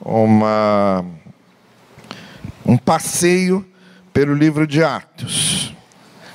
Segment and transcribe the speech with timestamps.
[0.00, 1.04] uma,
[2.64, 3.66] um passeio
[4.12, 5.74] pelo livro de Atos.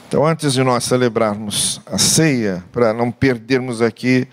[0.07, 4.27] Então, antes de nós celebrarmos a ceia, para não perdermos aqui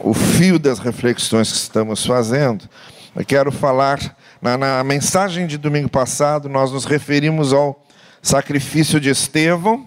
[0.00, 2.68] o fio das reflexões que estamos fazendo,
[3.14, 7.80] eu quero falar, na, na mensagem de domingo passado, nós nos referimos ao
[8.20, 9.86] sacrifício de Estevão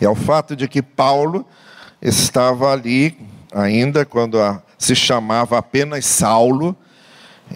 [0.00, 1.46] e ao fato de que Paulo
[2.02, 3.16] estava ali
[3.52, 6.76] ainda quando a, se chamava apenas Saulo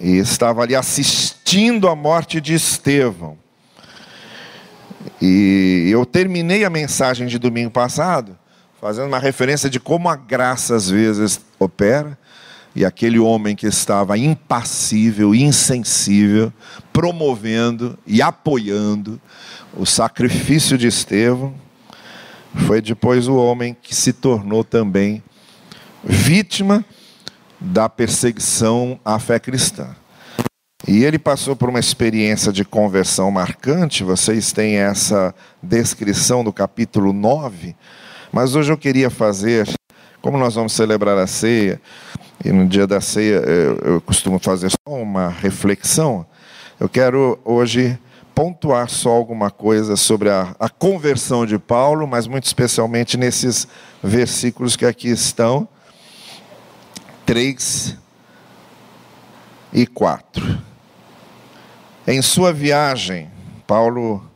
[0.00, 3.36] e estava ali assistindo à morte de Estevão.
[5.20, 8.36] E eu terminei a mensagem de domingo passado
[8.80, 12.16] fazendo uma referência de como a graça às vezes opera,
[12.76, 16.52] e aquele homem que estava impassível, insensível,
[16.92, 19.20] promovendo e apoiando
[19.76, 21.54] o sacrifício de Estevão,
[22.66, 25.22] foi depois o homem que se tornou também
[26.04, 26.84] vítima
[27.60, 29.94] da perseguição à fé cristã.
[30.86, 37.12] E ele passou por uma experiência de conversão marcante, vocês têm essa descrição do capítulo
[37.12, 37.74] 9,
[38.32, 39.68] mas hoje eu queria fazer,
[40.22, 41.80] como nós vamos celebrar a ceia,
[42.44, 43.42] e no dia da ceia
[43.84, 46.24] eu, costumo fazer só uma reflexão,
[46.78, 47.98] eu quero hoje
[48.32, 53.66] pontuar só alguma coisa sobre a, a conversão de Paulo, mas muito especialmente nesses
[54.00, 55.66] versículos que aqui estão,
[57.28, 57.94] 3
[59.70, 60.62] e 4.
[62.06, 63.30] Em sua viagem,
[63.66, 64.26] Paulo,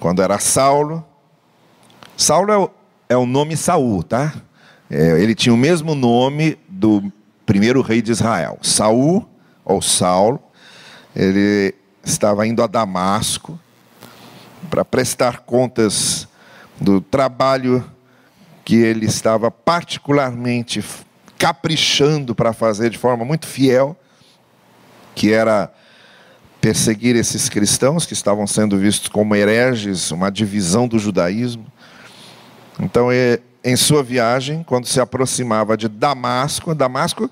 [0.00, 1.04] quando era Saulo,
[2.16, 2.70] Saulo é o,
[3.10, 4.32] é o nome Saul, tá?
[4.88, 7.12] É, ele tinha o mesmo nome do
[7.44, 9.28] primeiro rei de Israel, Saul
[9.62, 10.40] ou Saulo.
[11.14, 13.60] Ele estava indo a Damasco
[14.70, 16.26] para prestar contas
[16.80, 17.84] do trabalho
[18.64, 20.80] que ele estava particularmente
[21.38, 23.96] caprichando para fazer de forma muito fiel,
[25.14, 25.72] que era
[26.60, 31.66] perseguir esses cristãos que estavam sendo vistos como hereges, uma divisão do judaísmo.
[32.80, 33.08] Então,
[33.64, 37.30] em sua viagem, quando se aproximava de Damasco, Damasco,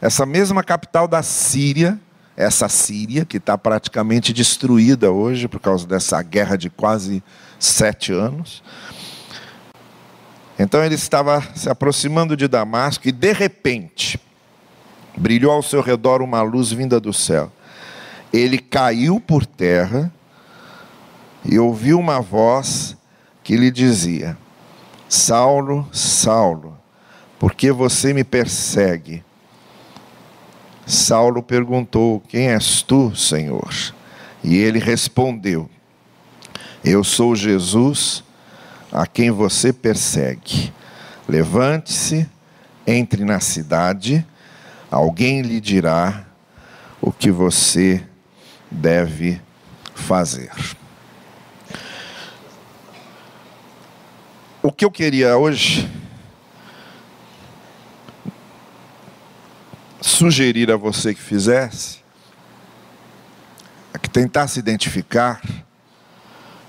[0.00, 1.98] essa mesma capital da Síria,
[2.36, 7.22] essa Síria que está praticamente destruída hoje por causa dessa guerra de quase
[7.58, 8.62] sete anos.
[10.58, 14.20] Então ele estava se aproximando de Damasco e de repente
[15.16, 17.52] brilhou ao seu redor uma luz vinda do céu.
[18.32, 20.12] Ele caiu por terra
[21.44, 22.96] e ouviu uma voz
[23.44, 24.36] que lhe dizia:
[25.08, 26.76] Saulo, Saulo,
[27.38, 29.24] por que você me persegue?
[30.84, 33.72] Saulo perguntou: Quem és tu, Senhor?
[34.42, 35.70] E ele respondeu:
[36.84, 38.24] Eu sou Jesus
[38.92, 40.72] a quem você persegue.
[41.28, 42.28] Levante-se,
[42.86, 44.26] entre na cidade,
[44.90, 46.24] alguém lhe dirá
[47.00, 48.04] o que você
[48.70, 49.40] deve
[49.94, 50.50] fazer.
[54.62, 55.88] O que eu queria hoje
[60.00, 61.98] sugerir a você que fizesse
[63.92, 65.40] é que tentasse identificar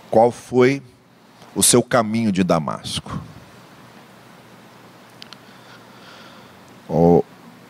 [0.10, 0.84] qual foi
[1.56, 3.20] o seu caminho de Damasco.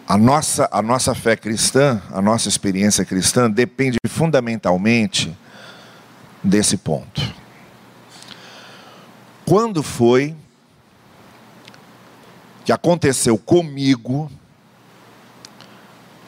[0.09, 5.37] a, nossa, a nossa fé cristã, a nossa experiência cristã depende fundamentalmente
[6.43, 7.21] desse ponto.
[9.45, 10.35] Quando foi
[12.65, 14.31] que aconteceu comigo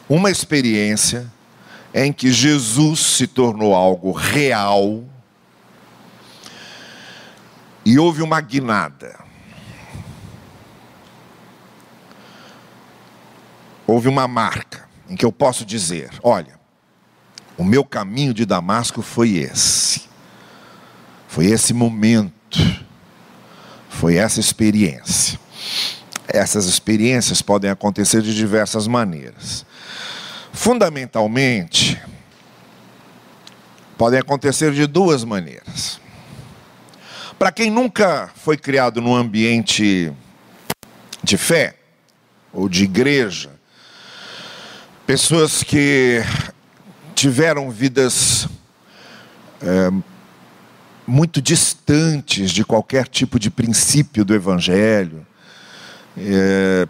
[0.07, 1.31] uma experiência
[1.91, 5.03] em que Jesus se tornou algo real
[7.91, 9.19] e houve uma guinada.
[13.85, 16.57] Houve uma marca em que eu posso dizer: olha,
[17.57, 20.03] o meu caminho de Damasco foi esse,
[21.27, 22.57] foi esse momento,
[23.89, 25.37] foi essa experiência.
[26.29, 29.65] Essas experiências podem acontecer de diversas maneiras.
[30.53, 32.01] Fundamentalmente,
[33.97, 35.90] podem acontecer de duas maneiras.
[37.41, 40.13] Para quem nunca foi criado num ambiente
[41.23, 41.75] de fé
[42.53, 43.49] ou de igreja,
[45.07, 46.23] pessoas que
[47.15, 48.47] tiveram vidas
[49.59, 49.91] é,
[51.07, 55.25] muito distantes de qualquer tipo de princípio do Evangelho,
[56.15, 56.87] é,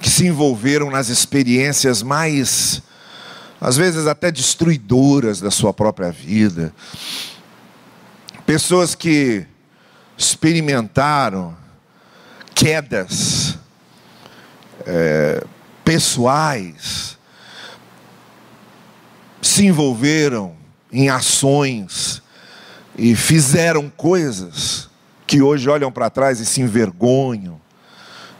[0.00, 2.82] que se envolveram nas experiências mais
[3.60, 6.72] às vezes até destruidoras da sua própria vida.
[8.46, 9.46] Pessoas que
[10.20, 11.56] experimentaram
[12.54, 13.58] quedas
[14.86, 15.42] é,
[15.82, 17.16] pessoais,
[19.40, 20.54] se envolveram
[20.92, 22.22] em ações
[22.98, 24.90] e fizeram coisas
[25.26, 27.58] que hoje olham para trás e se envergonham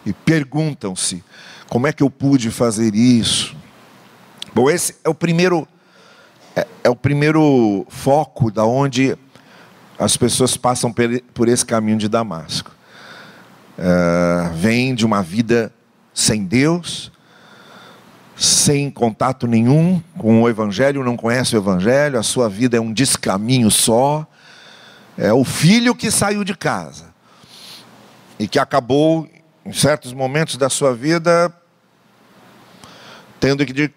[0.04, 1.24] e perguntam-se:
[1.66, 3.56] como é que eu pude fazer isso?
[4.54, 5.66] Bom, esse é o primeiro
[6.54, 9.16] é, é o primeiro foco da onde
[10.00, 10.90] as pessoas passam
[11.34, 12.70] por esse caminho de Damasco.
[13.78, 15.70] Uh, vem de uma vida
[16.14, 17.12] sem Deus,
[18.34, 22.94] sem contato nenhum com o Evangelho, não conhece o Evangelho, a sua vida é um
[22.94, 24.26] descaminho só.
[25.18, 27.12] É o filho que saiu de casa
[28.38, 29.28] e que acabou,
[29.66, 31.52] em certos momentos da sua vida,
[33.38, 33.92] tendo que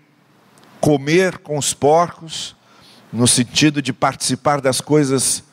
[0.82, 2.58] comer com os porcos,
[3.12, 5.44] no sentido de participar das coisas,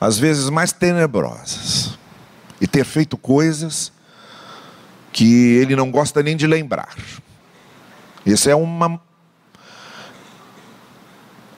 [0.00, 1.98] às vezes, mais tenebrosas,
[2.60, 3.92] e ter feito coisas
[5.12, 6.96] que ele não gosta nem de lembrar.
[8.24, 9.00] Isso é uma.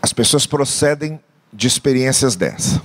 [0.01, 1.21] As pessoas procedem
[1.53, 2.81] de experiências dessa.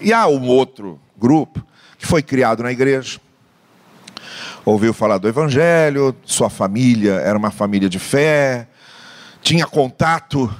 [0.00, 1.64] E há um outro grupo
[1.98, 3.18] que foi criado na igreja,
[4.64, 8.68] ouviu falar do Evangelho, sua família era uma família de fé,
[9.40, 10.54] tinha contato,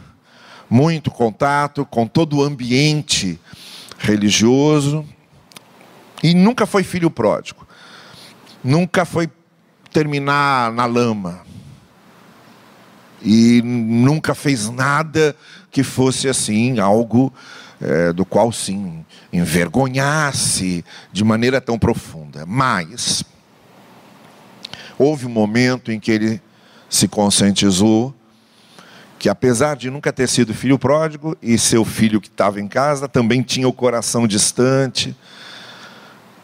[0.70, 3.38] muito contato com todo o ambiente
[3.98, 5.04] religioso,
[6.22, 7.66] e nunca foi filho pródigo,
[8.62, 9.28] nunca foi
[9.92, 11.44] terminar na lama,
[13.22, 15.34] e nunca fez nada
[15.70, 17.32] que fosse assim, algo
[17.80, 22.46] é, do qual sim envergonhasse de maneira tão profunda.
[22.46, 23.24] Mas
[24.98, 26.42] houve um momento em que ele
[26.88, 28.14] se conscientizou
[29.18, 33.08] que apesar de nunca ter sido filho pródigo e seu filho que estava em casa
[33.08, 35.16] também tinha o coração distante,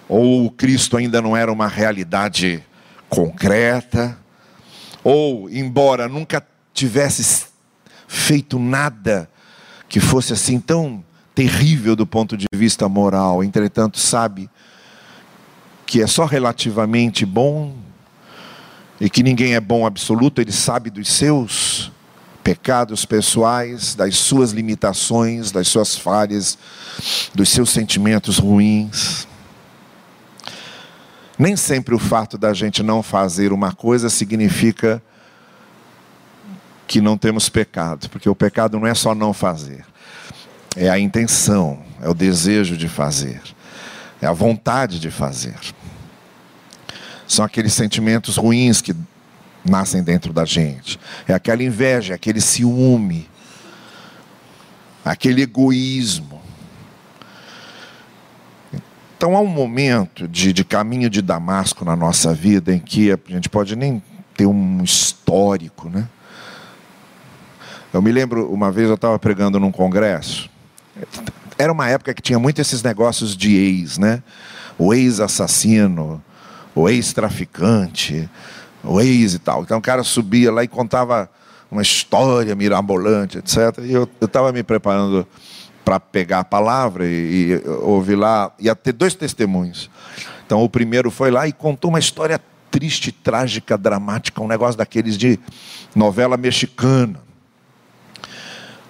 [0.08, 2.62] ou Cristo ainda não era uma realidade
[3.08, 4.19] concreta,
[5.04, 7.46] ou embora nunca tivesse
[8.06, 9.28] feito nada
[9.88, 11.04] que fosse assim tão
[11.34, 14.50] terrível do ponto de vista moral, entretanto, sabe
[15.86, 17.74] que é só relativamente bom
[19.00, 21.81] e que ninguém é bom absoluto, ele sabe dos seus
[22.43, 26.59] pecados pessoais, das suas limitações, das suas falhas,
[27.35, 29.27] dos seus sentimentos ruins.
[31.39, 35.03] Nem sempre o fato da gente não fazer uma coisa significa
[36.87, 39.85] que não temos pecado, porque o pecado não é só não fazer,
[40.77, 43.41] é a intenção, é o desejo de fazer,
[44.21, 45.55] é a vontade de fazer.
[47.27, 48.94] São aqueles sentimentos ruins que
[49.64, 53.29] nascem dentro da gente, é aquela inveja, aquele ciúme,
[55.05, 56.41] aquele egoísmo.
[59.17, 63.19] Então há um momento de, de caminho de Damasco na nossa vida em que a
[63.29, 64.03] gente pode nem
[64.37, 66.08] ter um histórico, né?
[67.93, 70.50] Eu me lembro, uma vez eu estava pregando num congresso.
[71.58, 74.23] Era uma época que tinha muito esses negócios de ex, né?
[74.79, 76.23] O ex-assassino,
[76.75, 78.29] o ex-traficante,
[79.00, 79.62] ex e tal.
[79.62, 81.31] Então o cara subia lá e contava
[81.70, 83.79] uma história mirabolante, etc.
[83.82, 85.26] E eu estava me preparando
[85.84, 88.52] para pegar a palavra e, e ouvir lá.
[88.58, 89.90] Ia ter dois testemunhos.
[90.44, 92.40] Então o primeiro foi lá e contou uma história
[92.70, 95.38] triste, trágica, dramática, um negócio daqueles de
[95.94, 97.20] novela mexicana.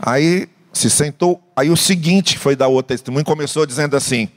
[0.00, 4.28] Aí se sentou, aí o seguinte foi dar outro testemunho, começou dizendo assim: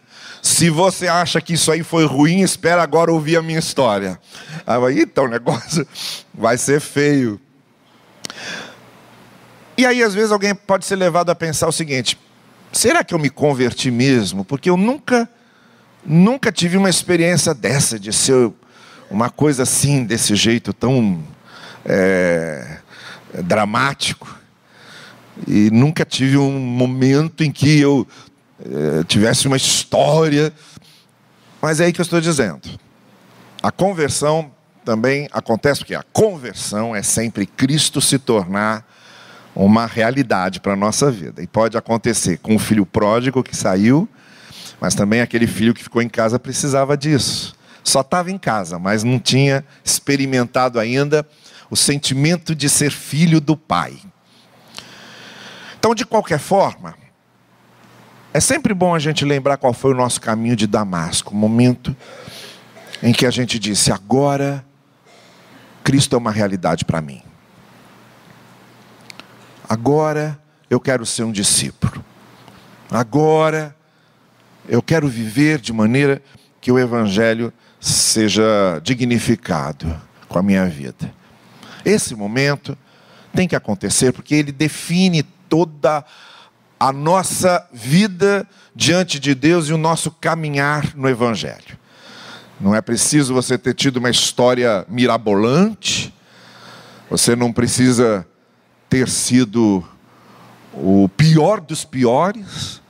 [0.45, 4.19] se você acha que isso aí foi ruim, espera agora ouvir a minha história.
[4.67, 5.87] Aí então o negócio
[6.31, 7.41] vai ser feio.
[9.75, 12.15] E aí, às vezes, alguém pode ser levado a pensar o seguinte:
[12.71, 14.45] será que eu me converti mesmo?
[14.45, 15.27] Porque eu nunca,
[16.05, 18.51] nunca tive uma experiência dessa, de ser
[19.09, 21.23] uma coisa assim, desse jeito tão
[21.83, 22.77] é,
[23.43, 24.39] dramático.
[25.47, 28.07] E nunca tive um momento em que eu
[28.63, 30.53] eh, tivesse uma história.
[31.61, 32.69] Mas é aí que eu estou dizendo.
[33.61, 34.51] A conversão
[34.83, 38.85] também acontece porque a conversão é sempre Cristo se tornar
[39.55, 41.41] uma realidade para a nossa vida.
[41.41, 44.07] E pode acontecer com o filho pródigo que saiu,
[44.79, 47.55] mas também aquele filho que ficou em casa precisava disso.
[47.83, 51.25] Só estava em casa, mas não tinha experimentado ainda
[51.69, 53.97] o sentimento de ser filho do pai.
[55.79, 56.95] Então, de qualquer forma,
[58.35, 61.95] é sempre bom a gente lembrar qual foi o nosso caminho de Damasco, o momento
[63.01, 64.65] em que a gente disse: agora
[65.85, 67.21] Cristo é uma realidade para mim.
[69.69, 70.37] Agora
[70.69, 72.03] eu quero ser um discípulo.
[72.91, 73.73] Agora
[74.67, 76.21] eu quero viver de maneira
[76.59, 81.09] que o Evangelho seja dignificado com a minha vida.
[81.85, 82.77] Esse momento
[83.33, 86.03] tem que acontecer porque ele define toda a
[86.91, 91.77] nossa vida diante de Deus e o nosso caminhar no Evangelho.
[92.59, 96.13] Não é preciso você ter tido uma história mirabolante,
[97.09, 98.25] você não precisa
[98.89, 99.83] ter sido
[100.73, 102.81] o pior dos piores,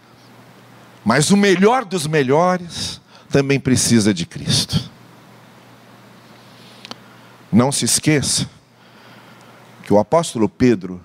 [1.04, 4.90] mas o melhor dos melhores também precisa de Cristo.
[7.52, 8.50] Não se esqueça
[9.84, 11.00] que o apóstolo Pedro,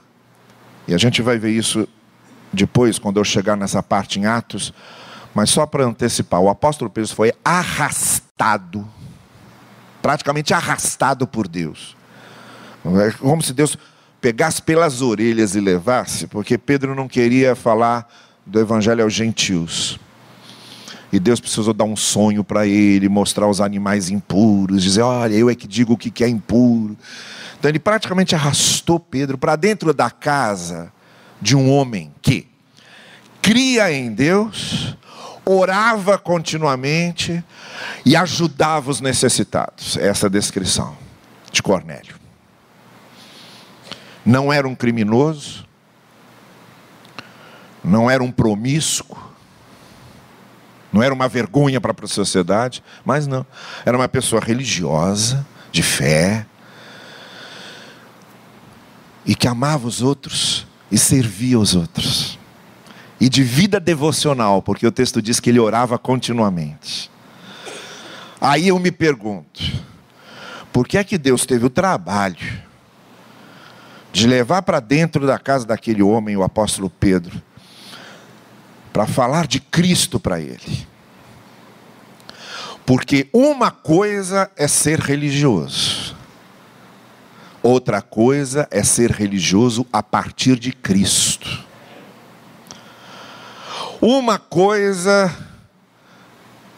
[0.89, 1.87] e a gente vai ver isso
[2.53, 4.73] depois, quando eu chegar nessa parte em Atos,
[5.35, 8.87] mas só para antecipar, o apóstolo Pedro foi arrastado,
[10.03, 11.97] praticamente arrastado por Deus.
[13.07, 13.77] É como se Deus
[14.21, 18.09] pegasse pelas orelhas e levasse, porque Pedro não queria falar
[18.45, 20.01] do evangelho aos gentios.
[21.13, 25.51] E Deus precisou dar um sonho para ele, mostrar os animais impuros, dizer: Olha, eu
[25.51, 26.97] é que digo o que é impuro.
[27.59, 30.93] Então ele praticamente arrastou Pedro para dentro da casa
[31.41, 32.47] de um homem que
[33.41, 34.97] cria em Deus,
[35.45, 37.43] orava continuamente
[38.05, 39.97] e ajudava os necessitados.
[39.97, 40.97] Essa é a descrição
[41.51, 42.17] de Cornélio.
[44.25, 45.67] Não era um criminoso,
[47.83, 49.19] não era um promíscuo,
[50.93, 53.47] não era uma vergonha para a sociedade, mas não,
[53.85, 56.47] era uma pessoa religiosa, de fé,
[59.25, 62.39] e que amava os outros e servia os outros.
[63.21, 67.11] E de vida devocional, porque o texto diz que ele orava continuamente.
[68.41, 69.61] Aí eu me pergunto,
[70.73, 72.71] por que é que Deus teve o trabalho
[74.13, 77.41] de levar para dentro da casa daquele homem, o apóstolo Pedro,
[78.93, 80.89] para falar de Cristo para ele?
[82.87, 86.10] Porque uma coisa é ser religioso,
[87.63, 91.63] Outra coisa é ser religioso a partir de Cristo.
[94.01, 95.31] Uma coisa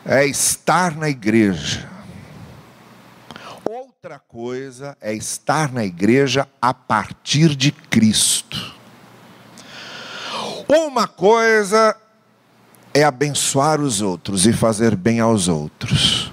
[0.04, 1.88] é estar na igreja.
[3.64, 8.74] Outra coisa é estar na igreja a partir de Cristo.
[10.68, 11.96] Uma coisa
[12.92, 16.32] é abençoar os outros e fazer bem aos outros.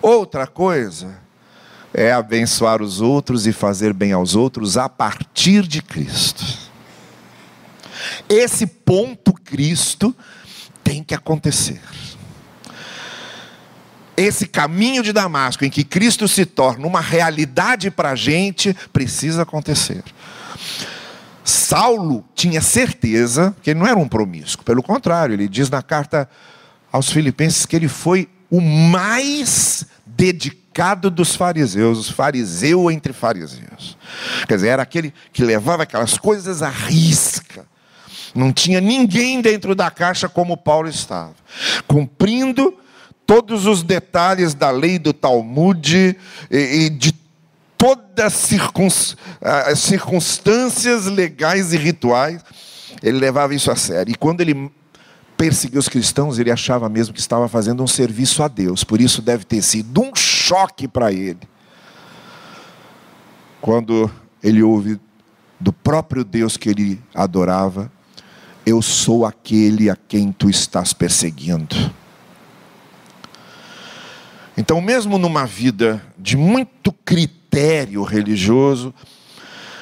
[0.00, 1.27] Outra coisa
[1.92, 6.44] é abençoar os outros e fazer bem aos outros a partir de Cristo.
[8.28, 10.14] Esse ponto Cristo
[10.84, 11.80] tem que acontecer.
[14.16, 19.42] Esse caminho de Damasco, em que Cristo se torna uma realidade para a gente, precisa
[19.42, 20.02] acontecer.
[21.44, 26.28] Saulo tinha certeza que ele não era um promíscuo, pelo contrário, ele diz na carta
[26.92, 29.86] aos Filipenses que ele foi o mais
[30.18, 33.96] dedicado dos fariseus, fariseu entre fariseus.
[34.48, 37.64] Quer dizer, era aquele que levava aquelas coisas à risca.
[38.34, 41.34] Não tinha ninguém dentro da caixa como Paulo estava,
[41.86, 42.76] cumprindo
[43.24, 46.16] todos os detalhes da lei do Talmud
[46.50, 47.14] e, e de
[47.76, 48.54] todas
[49.40, 52.42] as circunstâncias legais e rituais.
[53.02, 54.10] Ele levava isso a sério.
[54.12, 54.70] E quando ele
[55.38, 58.82] perseguir os cristãos, ele achava mesmo que estava fazendo um serviço a Deus.
[58.82, 61.38] Por isso deve ter sido um choque para ele.
[63.60, 64.10] Quando
[64.42, 65.00] ele ouve
[65.58, 67.90] do próprio Deus que ele adorava,
[68.66, 71.76] eu sou aquele a quem tu estás perseguindo.
[74.56, 78.92] Então, mesmo numa vida de muito critério religioso,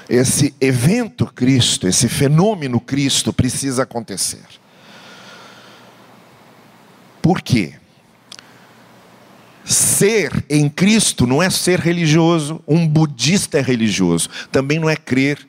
[0.07, 4.45] esse evento Cristo, esse fenômeno Cristo precisa acontecer.
[7.26, 7.75] Por quê?
[9.64, 15.45] Ser em Cristo não é ser religioso, um budista é religioso, também não é crer,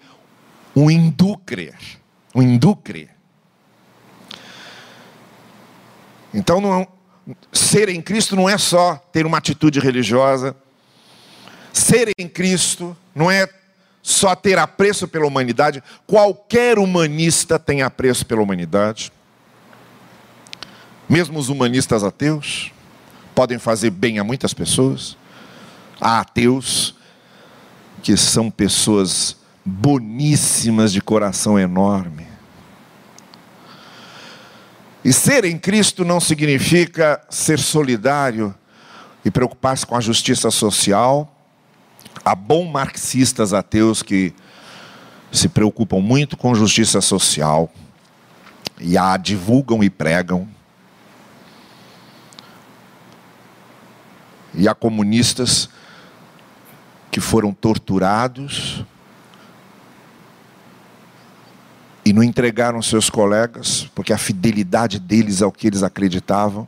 [0.75, 1.77] um hindu crer,
[2.33, 3.11] um hindu crer.
[6.33, 6.87] Então, não, é
[7.53, 10.55] ser em Cristo não é só ter uma atitude religiosa,
[11.71, 13.47] ser em Cristo não é
[14.01, 19.11] só ter apreço pela humanidade, qualquer humanista tem apreço pela humanidade.
[21.09, 22.71] Mesmo os humanistas ateus
[23.33, 25.15] podem fazer bem a muitas pessoas.
[26.01, 26.95] Há ateus
[28.03, 32.27] que são pessoas boníssimas de coração enorme.
[35.03, 38.53] E ser em Cristo não significa ser solidário
[39.23, 41.33] e preocupar-se com a justiça social.
[42.25, 44.33] Há bons marxistas ateus que
[45.31, 47.71] se preocupam muito com justiça social
[48.79, 50.47] e a divulgam e pregam.
[54.57, 55.69] E há comunistas
[57.11, 58.83] que foram torturados
[62.03, 66.67] e não entregaram seus colegas, porque a fidelidade deles ao que eles acreditavam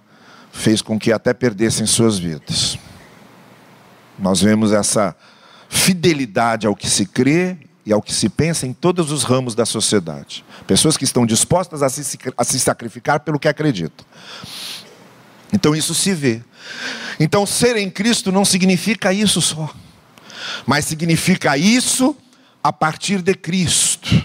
[0.52, 2.78] fez com que até perdessem suas vidas.
[4.18, 5.16] Nós vemos essa
[5.68, 9.66] fidelidade ao que se crê e ao que se pensa em todos os ramos da
[9.66, 10.46] sociedade.
[10.68, 14.06] Pessoas que estão dispostas a se, a se sacrificar pelo que acreditam.
[15.52, 16.42] Então isso se vê.
[17.20, 19.74] Então ser em Cristo não significa isso só,
[20.66, 22.16] mas significa isso
[22.64, 24.24] a partir de Cristo.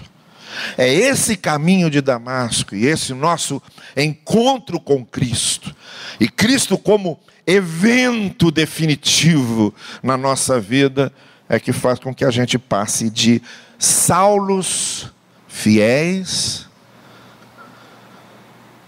[0.77, 3.61] É esse caminho de Damasco e esse nosso
[3.95, 5.75] encontro com Cristo.
[6.19, 11.11] E Cristo, como evento definitivo na nossa vida,
[11.49, 13.41] é que faz com que a gente passe de
[13.77, 15.11] Saulos
[15.47, 16.67] fiéis,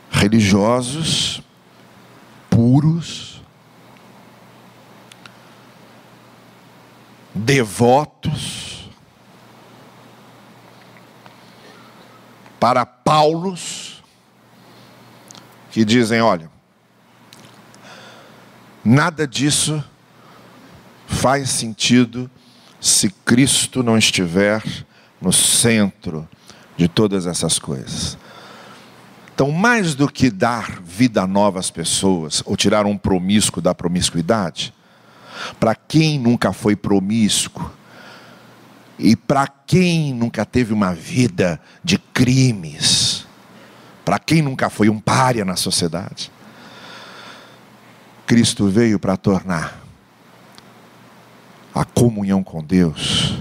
[0.09, 1.41] religiosos,
[2.49, 3.26] puros,
[7.37, 8.89] devotos,
[12.59, 14.03] para Paulos,
[15.71, 16.49] que dizem: olha,
[18.83, 19.83] nada disso
[21.05, 22.29] faz sentido
[22.79, 24.63] se Cristo não estiver
[25.21, 26.27] no centro
[26.75, 28.17] de todas essas coisas.
[29.33, 34.73] Então, mais do que dar vida nova às pessoas, ou tirar um promíscuo da promiscuidade,
[35.59, 37.71] para quem nunca foi promíscuo,
[38.99, 43.25] e para quem nunca teve uma vida de crimes,
[44.03, 46.31] para quem nunca foi um pária na sociedade,
[48.25, 49.81] Cristo veio para tornar
[51.73, 53.37] a comunhão com Deus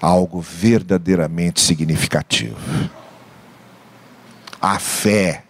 [0.00, 2.56] algo verdadeiramente significativo.
[4.60, 5.44] A fé,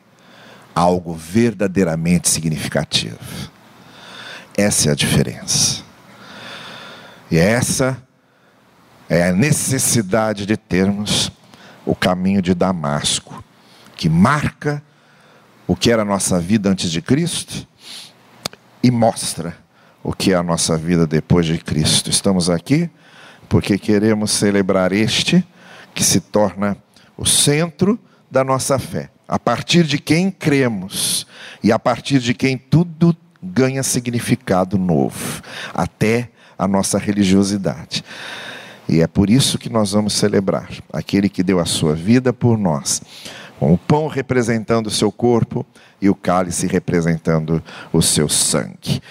[0.74, 3.18] algo verdadeiramente significativo.
[4.58, 5.84] Essa é a diferença.
[7.30, 7.96] E essa
[9.08, 11.30] é a necessidade de termos
[11.86, 13.44] o caminho de Damasco,
[13.96, 14.82] que marca
[15.64, 17.68] o que era a nossa vida antes de Cristo
[18.82, 19.56] e mostra
[20.02, 22.10] o que é a nossa vida depois de Cristo.
[22.10, 22.90] Estamos aqui
[23.48, 25.46] porque queremos celebrar este
[25.94, 26.76] que se torna
[27.16, 27.96] o centro
[28.28, 31.28] da nossa fé, a partir de quem cremos
[31.62, 38.04] e a partir de quem tudo ganha significado novo, até a nossa religiosidade.
[38.88, 42.56] E é por isso que nós vamos celebrar aquele que deu a sua vida por
[42.56, 43.02] nós,
[43.58, 45.64] com o pão representando o seu corpo
[46.00, 49.02] e o cálice representando o seu sangue.